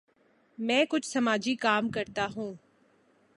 میں 0.57 0.85
کچھ 0.89 1.07
سماجی 1.07 1.55
کام 1.55 1.89
کرتا 1.89 2.27
ہوں۔ 2.35 2.53